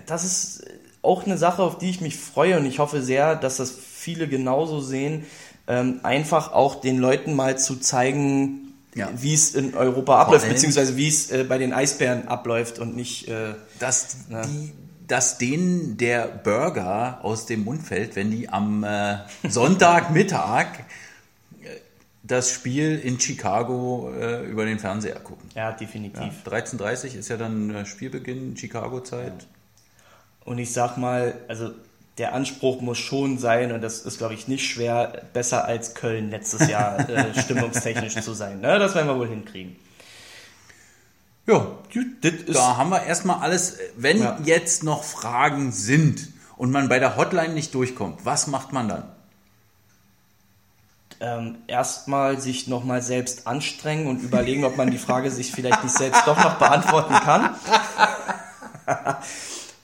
Das 0.07 0.23
ist 0.23 0.65
auch 1.03 1.25
eine 1.25 1.37
Sache, 1.37 1.61
auf 1.61 1.77
die 1.77 1.89
ich 1.89 2.01
mich 2.01 2.17
freue 2.17 2.57
und 2.57 2.65
ich 2.65 2.79
hoffe 2.79 3.03
sehr, 3.03 3.35
dass 3.35 3.57
das 3.57 3.71
viele 3.71 4.27
genauso 4.27 4.81
sehen. 4.81 5.25
Ähm, 5.67 5.99
einfach 6.03 6.51
auch 6.51 6.81
den 6.81 6.97
Leuten 6.97 7.35
mal 7.35 7.57
zu 7.57 7.75
zeigen, 7.75 8.73
ja. 8.95 9.09
wie 9.15 9.33
es 9.33 9.53
in 9.53 9.75
Europa 9.75 10.19
abläuft, 10.19 10.49
beziehungsweise 10.49 10.97
wie 10.97 11.07
es 11.07 11.29
äh, 11.31 11.43
bei 11.43 11.57
den 11.57 11.71
Eisbären 11.71 12.27
abläuft 12.27 12.79
und 12.79 12.95
nicht. 12.95 13.27
Äh, 13.27 13.53
dass 13.79 14.27
ne? 14.29 14.41
die 14.47 14.71
dass 15.13 15.37
denen 15.37 15.95
der 15.95 16.25
Burger 16.25 17.19
aus 17.21 17.45
dem 17.45 17.65
Mund 17.65 17.83
fällt, 17.83 18.15
wenn 18.15 18.31
die 18.31 18.49
am 18.49 18.83
äh, 18.83 19.17
Sonntagmittag 19.47 20.79
äh, 21.61 21.67
das 22.23 22.49
Spiel 22.49 22.97
in 22.97 23.19
Chicago 23.19 24.11
äh, 24.11 24.43
über 24.49 24.65
den 24.65 24.79
Fernseher 24.79 25.19
gucken. 25.19 25.47
Ja, 25.53 25.71
definitiv. 25.71 26.33
Ja, 26.47 26.51
13.30 26.51 27.15
ist 27.15 27.29
ja 27.29 27.37
dann 27.37 27.69
äh, 27.69 27.85
Spielbeginn, 27.85 28.57
Chicago-Zeit. 28.57 29.43
Ja. 29.43 29.47
Und 30.45 30.57
ich 30.57 30.73
sag 30.73 30.97
mal, 30.97 31.35
also 31.47 31.69
der 32.17 32.33
Anspruch 32.33 32.81
muss 32.81 32.97
schon 32.97 33.37
sein, 33.37 33.71
und 33.71 33.81
das 33.81 33.99
ist, 33.99 34.17
glaube 34.17 34.33
ich, 34.33 34.47
nicht 34.47 34.67
schwer, 34.67 35.25
besser 35.31 35.65
als 35.65 35.93
Köln 35.93 36.31
letztes 36.31 36.67
Jahr 36.69 37.07
äh, 37.07 37.39
stimmungstechnisch 37.39 38.15
zu 38.15 38.33
sein. 38.33 38.61
Ne? 38.61 38.79
Das 38.79 38.95
werden 38.95 39.09
wir 39.09 39.19
wohl 39.19 39.29
hinkriegen. 39.29 39.75
Ja, 41.45 41.67
da 42.47 42.77
haben 42.77 42.89
wir 42.89 43.03
erstmal 43.03 43.41
alles. 43.41 43.77
Wenn 43.97 44.21
ja. 44.21 44.37
jetzt 44.43 44.83
noch 44.83 45.03
Fragen 45.03 45.71
sind 45.71 46.29
und 46.55 46.71
man 46.71 46.87
bei 46.87 46.99
der 46.99 47.17
Hotline 47.17 47.53
nicht 47.53 47.73
durchkommt, 47.73 48.25
was 48.25 48.47
macht 48.47 48.71
man 48.71 48.87
dann? 48.87 49.03
Ähm, 51.19 51.57
erstmal 51.67 52.39
sich 52.39 52.67
nochmal 52.67 53.01
selbst 53.01 53.45
anstrengen 53.45 54.07
und 54.07 54.23
überlegen, 54.23 54.63
ob 54.63 54.77
man 54.77 54.89
die 54.89 54.97
Frage 54.97 55.31
sich 55.31 55.51
vielleicht 55.51 55.83
nicht 55.83 55.95
selbst 55.95 56.23
doch 56.25 56.37
noch 56.37 56.55
beantworten 56.55 57.13
kann. 57.13 57.55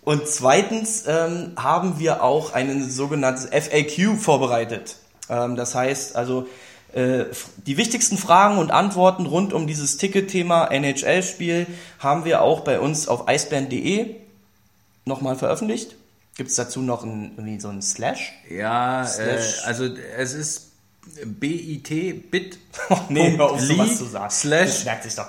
und 0.04 0.28
zweitens 0.28 1.04
ähm, 1.08 1.54
haben 1.58 2.00
wir 2.00 2.24
auch 2.24 2.54
einen 2.54 2.90
sogenanntes 2.90 3.46
FAQ 3.46 4.18
vorbereitet. 4.18 4.98
Ähm, 5.30 5.56
das 5.56 5.76
heißt 5.76 6.16
also, 6.16 6.48
die 6.94 7.78
wichtigsten 7.78 8.18
Fragen 8.18 8.58
und 8.58 8.72
Antworten 8.72 9.26
rund 9.26 9.54
um 9.54 9.68
dieses 9.68 9.98
Ticketthema 9.98 10.66
NHL-Spiel 10.68 11.68
haben 12.00 12.26
wir 12.26 12.42
auch 12.42 12.62
bei 12.62 12.80
uns 12.80 13.08
auf 13.08 13.28
eisbären.de 13.28 14.16
nochmal 15.06 15.36
veröffentlicht. 15.36 15.96
Gibt 16.36 16.50
es 16.50 16.56
dazu 16.56 16.82
noch 16.82 17.04
ein, 17.04 17.34
irgendwie 17.36 17.60
so 17.60 17.68
ein 17.68 17.82
Slash? 17.82 18.34
Ja, 18.50 19.06
Slash. 19.06 19.64
Äh, 19.64 19.68
also 19.68 19.86
es 20.18 20.34
ist 20.34 20.72
BIT 21.26 22.32
bit. 22.32 22.60
nee, 23.10 23.36
hör 23.36 23.52
auf, 23.52 23.60
sowas 23.60 23.98
zu 23.98 24.06
sagen. 24.06 24.32
Slash 24.32 24.86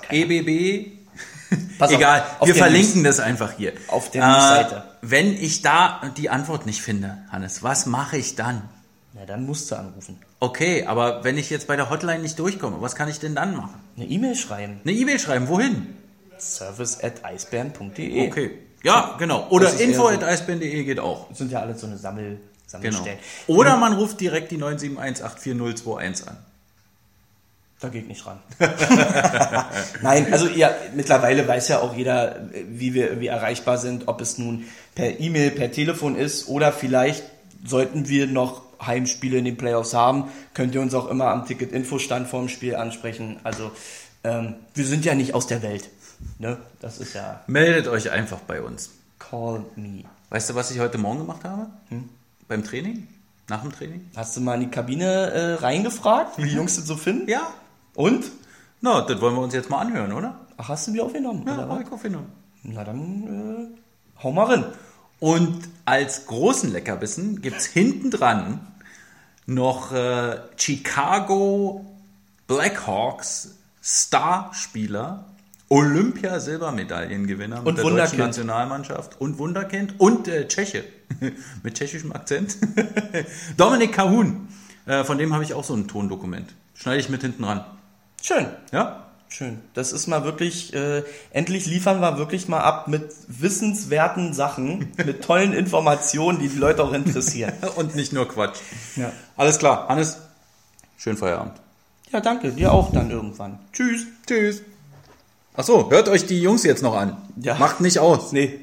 EBB. 0.09 0.91
Pass 1.77 1.91
Egal, 1.91 2.21
auf, 2.21 2.41
auf 2.41 2.47
wir 2.47 2.55
verlinken 2.55 3.01
News. 3.01 3.17
das 3.17 3.25
einfach 3.25 3.53
hier. 3.57 3.73
Auf 3.87 4.09
der 4.09 4.23
äh, 4.23 4.41
Seite. 4.41 4.83
Wenn 5.01 5.33
ich 5.33 5.61
da 5.61 6.01
die 6.15 6.29
Antwort 6.29 6.65
nicht 6.65 6.81
finde, 6.81 7.17
Hannes, 7.29 7.61
was 7.61 7.85
mache 7.85 8.17
ich 8.17 8.35
dann? 8.35 8.61
Na, 9.13 9.25
dann 9.25 9.45
musst 9.45 9.69
du 9.69 9.75
anrufen. 9.75 10.19
Okay, 10.39 10.85
aber 10.85 11.23
wenn 11.23 11.37
ich 11.37 11.49
jetzt 11.49 11.67
bei 11.67 11.75
der 11.75 11.89
Hotline 11.89 12.19
nicht 12.19 12.39
durchkomme, 12.39 12.81
was 12.81 12.95
kann 12.95 13.09
ich 13.09 13.19
denn 13.19 13.35
dann 13.35 13.55
machen? 13.55 13.79
Eine 13.97 14.05
E-Mail 14.05 14.35
schreiben. 14.35 14.79
Eine 14.83 14.93
E-Mail 14.93 15.19
schreiben, 15.19 15.47
wohin? 15.49 15.95
Service 16.39 17.03
at 17.03 17.23
eisbären.de. 17.25 18.27
Okay. 18.27 18.51
Ja, 18.83 19.15
genau. 19.19 19.47
Oder 19.49 19.77
info 19.79 20.07
at 20.07 20.23
eisbären.de 20.23 20.83
geht 20.83 20.99
auch. 20.99 21.27
Das 21.29 21.39
sind 21.39 21.51
ja 21.51 21.59
alle 21.59 21.77
so 21.77 21.87
eine 21.87 21.97
Sammel, 21.97 22.39
Sammelstellen. 22.65 23.19
Genau. 23.47 23.59
Oder 23.59 23.77
man 23.77 23.93
ruft 23.93 24.19
direkt 24.21 24.51
die 24.51 24.57
971844021 24.57 26.27
an. 26.27 26.37
Da 27.81 27.89
geht 27.89 28.07
nicht 28.07 28.25
ran. 28.27 28.39
Nein, 30.03 30.31
also 30.31 30.47
ja, 30.47 30.71
mittlerweile 30.95 31.47
weiß 31.47 31.67
ja 31.67 31.79
auch 31.79 31.95
jeder, 31.95 32.47
wie 32.69 32.93
wir 32.93 33.07
irgendwie 33.07 33.27
erreichbar 33.27 33.79
sind, 33.79 34.07
ob 34.07 34.21
es 34.21 34.37
nun 34.37 34.65
per 34.93 35.19
E-Mail, 35.19 35.49
per 35.49 35.71
Telefon 35.71 36.15
ist 36.15 36.47
oder 36.47 36.71
vielleicht 36.71 37.23
sollten 37.65 38.07
wir 38.07 38.27
noch 38.27 38.61
Heimspiele 38.85 39.37
in 39.37 39.45
den 39.45 39.57
Playoffs 39.57 39.93
haben, 39.93 40.25
könnt 40.53 40.75
ihr 40.75 40.81
uns 40.81 40.93
auch 40.93 41.09
immer 41.09 41.27
am 41.27 41.45
Ticket-Info-Stand 41.45 42.27
vorm 42.27 42.49
Spiel 42.49 42.75
ansprechen. 42.75 43.39
Also 43.43 43.71
ähm, 44.23 44.55
wir 44.73 44.85
sind 44.85 45.05
ja 45.05 45.15
nicht 45.15 45.33
aus 45.33 45.47
der 45.47 45.61
Welt. 45.61 45.89
Ne? 46.39 46.57
Das 46.79 46.99
ist 46.99 47.13
ja. 47.13 47.41
Meldet 47.47 47.87
euch 47.87 48.11
einfach 48.11 48.39
bei 48.39 48.61
uns. 48.61 48.91
Call 49.19 49.65
me. 49.75 50.03
Weißt 50.29 50.49
du, 50.49 50.55
was 50.55 50.71
ich 50.71 50.79
heute 50.79 50.97
Morgen 50.97 51.19
gemacht 51.19 51.43
habe? 51.43 51.67
Hm? 51.89 52.09
Beim 52.47 52.63
Training? 52.63 53.07
Nach 53.47 53.61
dem 53.61 53.71
Training? 53.71 54.09
Hast 54.15 54.37
du 54.37 54.41
mal 54.41 54.55
in 54.55 54.61
die 54.61 54.69
Kabine 54.69 55.05
äh, 55.05 55.53
reingefragt, 55.55 56.37
wie 56.37 56.43
die 56.43 56.55
Jungs 56.55 56.75
das 56.75 56.85
so 56.85 56.95
finden? 56.95 57.29
Ja. 57.29 57.47
Und? 57.95 58.31
Na, 58.79 59.01
das 59.01 59.19
wollen 59.21 59.35
wir 59.35 59.41
uns 59.41 59.53
jetzt 59.53 59.69
mal 59.69 59.79
anhören, 59.79 60.13
oder? 60.13 60.39
Ach, 60.57 60.69
hast 60.69 60.87
du 60.87 60.91
mir 60.91 61.03
aufgenommen? 61.03 61.43
Ja, 61.45 61.57
habe 61.57 61.83
ich 61.83 61.91
aufgenommen. 61.91 62.31
Na 62.63 62.83
dann, 62.83 63.73
äh, 63.73 64.23
hau 64.23 64.31
mal 64.31 64.45
rein. 64.45 64.65
Und 65.19 65.69
als 65.85 66.25
großen 66.25 66.71
Leckerbissen 66.71 67.41
gibt 67.41 67.57
es 67.57 67.65
hinten 67.65 68.09
dran 68.09 68.70
noch 69.45 69.91
äh, 69.91 70.37
Chicago 70.57 71.85
Blackhawks 72.47 73.55
Starspieler, 73.81 75.25
Olympia-Silbermedaillengewinner 75.69 77.61
mit 77.61 77.67
und 77.67 77.75
der 77.77 77.85
deutschen 77.85 78.19
Nationalmannschaft 78.19 79.19
und 79.19 79.39
Wunderkind 79.39 79.99
und 79.99 80.27
äh, 80.27 80.47
Tscheche 80.47 80.83
mit 81.63 81.75
tschechischem 81.75 82.11
Akzent. 82.11 82.57
Dominik 83.57 83.93
Kahun, 83.93 84.49
äh, 84.85 85.03
von 85.03 85.17
dem 85.17 85.33
habe 85.33 85.43
ich 85.43 85.53
auch 85.53 85.63
so 85.63 85.73
ein 85.73 85.87
Tondokument. 85.87 86.53
Schneide 86.75 86.99
ich 86.99 87.09
mit 87.09 87.21
hinten 87.21 87.43
ran. 87.43 87.63
Schön. 88.21 88.47
Ja? 88.71 89.10
Schön. 89.31 89.61
Das 89.73 89.93
ist 89.93 90.07
mal 90.07 90.25
wirklich, 90.25 90.73
äh, 90.73 91.03
endlich 91.31 91.65
liefern 91.65 92.01
wir 92.01 92.17
wirklich 92.17 92.49
mal 92.49 92.59
ab 92.59 92.89
mit 92.89 93.13
wissenswerten 93.29 94.33
Sachen, 94.33 94.91
mit 95.05 95.23
tollen 95.23 95.53
Informationen, 95.53 96.39
die 96.39 96.49
die 96.49 96.57
Leute 96.57 96.83
auch 96.83 96.91
interessieren. 96.91 97.53
Und 97.77 97.95
nicht 97.95 98.11
nur 98.11 98.27
Quatsch. 98.27 98.57
Ja. 98.97 99.13
Alles 99.37 99.57
klar. 99.57 99.87
Hannes, 99.87 100.17
schönen 100.97 101.17
Feierabend. 101.17 101.53
Ja, 102.11 102.19
danke. 102.19 102.51
Dir 102.51 102.73
auch 102.73 102.91
dann 102.91 103.09
irgendwann. 103.09 103.57
Tschüss. 103.71 104.01
Tschüss. 104.27 104.63
Ach 105.55 105.63
so, 105.63 105.89
hört 105.89 106.09
euch 106.09 106.25
die 106.25 106.41
Jungs 106.41 106.63
jetzt 106.63 106.83
noch 106.83 106.95
an. 106.95 107.15
Ja. 107.37 107.55
Macht 107.55 107.79
nicht 107.79 107.99
aus. 107.99 108.33
Nee. 108.33 108.59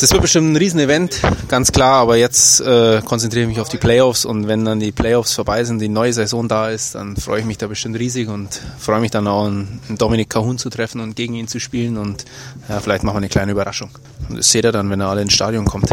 Das 0.00 0.12
wird 0.12 0.22
bestimmt 0.22 0.50
ein 0.50 0.56
Riesenevent, 0.56 1.20
ganz 1.46 1.72
klar, 1.72 1.96
aber 1.96 2.16
jetzt 2.16 2.62
äh, 2.62 3.02
konzentriere 3.04 3.42
ich 3.42 3.48
mich 3.48 3.60
auf 3.60 3.68
die 3.68 3.76
Playoffs 3.76 4.24
und 4.24 4.48
wenn 4.48 4.64
dann 4.64 4.80
die 4.80 4.92
Playoffs 4.92 5.34
vorbei 5.34 5.62
sind, 5.64 5.78
die 5.78 5.90
neue 5.90 6.10
Saison 6.14 6.48
da 6.48 6.70
ist, 6.70 6.94
dann 6.94 7.16
freue 7.16 7.40
ich 7.40 7.44
mich 7.44 7.58
da 7.58 7.66
bestimmt 7.66 7.98
riesig 7.98 8.30
und 8.30 8.48
freue 8.78 9.00
mich 9.00 9.10
dann 9.10 9.26
auch, 9.26 9.44
einen 9.44 9.78
Dominik 9.98 10.30
Cahun 10.30 10.56
zu 10.56 10.70
treffen 10.70 11.02
und 11.02 11.16
gegen 11.16 11.34
ihn 11.34 11.48
zu 11.48 11.60
spielen 11.60 11.98
und 11.98 12.24
ja, 12.70 12.80
vielleicht 12.80 13.04
machen 13.04 13.16
wir 13.16 13.18
eine 13.18 13.28
kleine 13.28 13.52
Überraschung. 13.52 13.90
Und 14.30 14.38
das 14.38 14.50
seht 14.50 14.64
ihr 14.64 14.72
dann, 14.72 14.88
wenn 14.88 15.02
er 15.02 15.08
alle 15.08 15.20
ins 15.20 15.34
Stadion 15.34 15.66
kommt. 15.66 15.90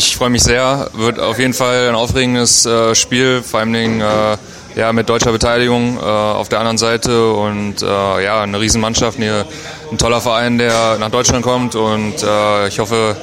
Ich 0.00 0.16
freue 0.16 0.30
mich 0.30 0.42
sehr, 0.42 0.88
wird 0.94 1.20
auf 1.20 1.38
jeden 1.38 1.52
Fall 1.52 1.90
ein 1.90 1.94
aufregendes 1.96 2.64
äh, 2.64 2.94
Spiel, 2.94 3.42
vor 3.42 3.60
allem 3.60 4.00
äh, 4.00 4.38
ja, 4.74 4.92
mit 4.92 5.08
deutscher 5.08 5.32
Beteiligung 5.32 5.98
äh, 5.98 6.00
auf 6.00 6.48
der 6.48 6.58
anderen 6.58 6.78
Seite 6.78 7.32
und 7.32 7.82
äh, 7.82 8.24
ja, 8.24 8.42
eine 8.42 8.60
Riesenmannschaft, 8.60 9.18
eine, 9.18 9.44
ein 9.90 9.98
toller 9.98 10.20
Verein, 10.20 10.58
der 10.58 10.98
nach 10.98 11.10
Deutschland 11.10 11.42
kommt 11.42 11.74
und 11.74 12.22
äh, 12.22 12.68
ich 12.68 12.78
hoffe, 12.78 13.16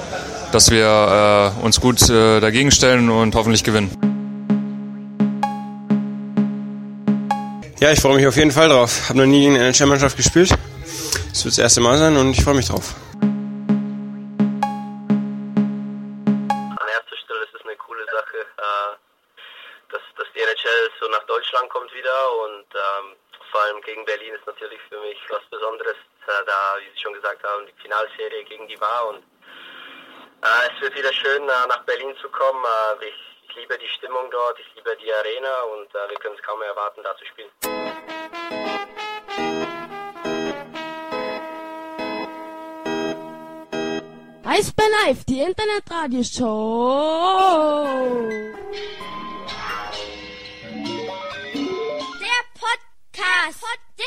dass 0.51 0.71
wir 0.71 1.53
äh, 1.61 1.65
uns 1.65 1.79
gut 1.79 2.09
äh, 2.09 2.39
dagegen 2.39 2.71
stellen 2.71 3.09
und 3.09 3.35
hoffentlich 3.35 3.63
gewinnen. 3.63 3.89
Ja, 7.79 7.91
ich 7.91 7.99
freue 8.01 8.17
mich 8.17 8.27
auf 8.27 8.35
jeden 8.35 8.51
Fall 8.51 8.67
drauf. 8.67 9.07
Habe 9.07 9.19
noch 9.19 9.25
nie 9.25 9.45
in 9.45 9.55
einer 9.55 9.73
Championship 9.73 10.17
gespielt. 10.17 10.53
Es 11.31 11.45
wird 11.45 11.53
das 11.53 11.59
erste 11.59 11.81
Mal 11.81 11.97
sein 11.97 12.17
und 12.17 12.31
ich 12.31 12.43
freue 12.43 12.55
mich 12.55 12.67
drauf. 12.67 12.95
Es 30.79 30.83
wird 30.83 30.95
wieder 30.97 31.13
schön, 31.13 31.43
äh, 31.43 31.67
nach 31.67 31.83
Berlin 31.83 32.15
zu 32.21 32.29
kommen. 32.29 32.63
Äh, 32.63 33.05
ich, 33.07 33.13
ich 33.49 33.55
liebe 33.55 33.77
die 33.77 33.87
Stimmung 33.97 34.31
dort, 34.31 34.57
ich 34.59 34.75
liebe 34.75 34.95
die 35.01 35.13
Arena 35.13 35.61
und 35.63 35.89
äh, 35.93 36.09
wir 36.09 36.15
können 36.17 36.35
es 36.37 36.43
kaum 36.43 36.59
mehr 36.59 36.69
erwarten, 36.69 37.01
da 37.03 37.15
zu 37.17 37.25
spielen. 37.25 37.49
Eisbär 44.45 44.87
Live, 45.05 45.25
die 45.25 45.41
Internetradioshow. 45.41 48.29
Der 52.19 52.41
Podcast. 52.57 53.63
Der 53.97 54.05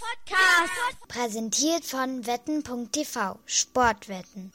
Podcast. 0.00 0.98
Präsentiert 1.08 1.84
von 1.84 2.26
wetten.tv. 2.26 3.38
Sportwetten. 3.46 4.52